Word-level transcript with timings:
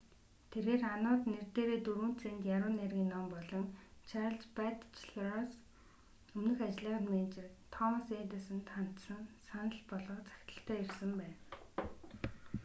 тэрээр 0.51 0.81
ану-д 0.95 1.23
нэр 1.31 1.45
дээрээ 1.55 1.79
4 1.89 2.19
цент 2.21 2.39
яруу 2.55 2.71
найргийн 2.75 3.11
ном 3.15 3.25
болон 3.35 3.65
чарльз 4.09 4.43
батчелороос 4.57 5.53
өмнөх 6.37 6.59
ажлынх 6.67 6.99
нь 7.01 7.09
менежер 7.11 7.47
томас 7.75 8.05
эдисонд 8.21 8.65
хандсан 8.75 9.21
санал 9.49 9.79
болгох 9.91 10.21
захидалтай 10.29 10.77
ирсэн 10.83 11.11
байна 11.21 11.37